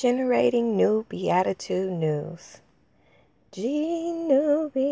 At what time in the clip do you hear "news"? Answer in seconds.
1.90-2.60